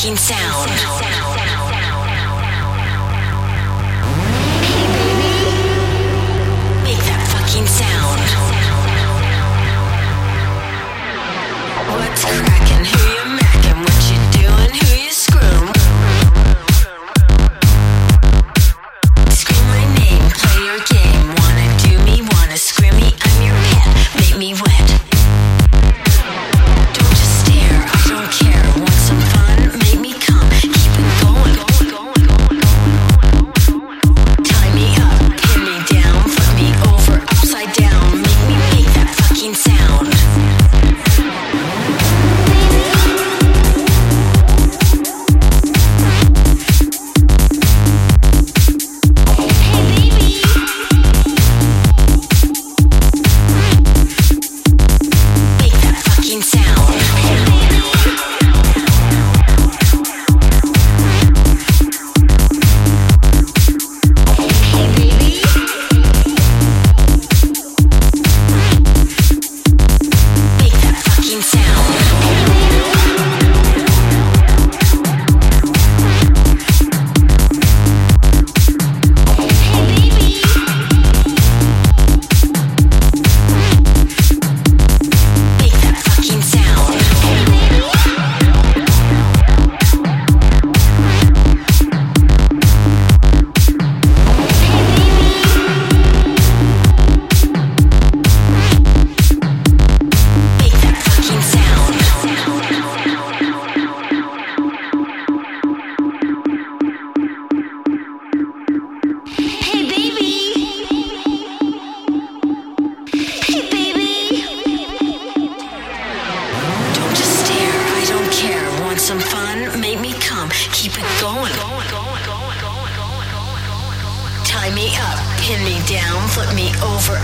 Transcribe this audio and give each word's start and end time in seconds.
Sound. 0.00 0.16
sound. 0.16 1.59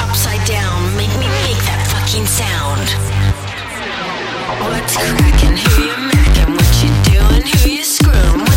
upside 0.00 0.44
down. 0.46 0.96
Make 0.96 1.12
me 1.18 1.28
make 1.44 1.60
that 1.68 1.82
fucking 1.92 2.26
sound. 2.26 2.88
What's 4.68 4.96
cracking? 4.96 5.56
Who 5.56 5.82
you 5.90 5.98
macking? 6.10 6.54
What 6.56 6.72
you 6.82 6.90
doing? 7.10 7.42
Who 7.62 7.70
you 7.70 7.84
screwing? 7.84 8.51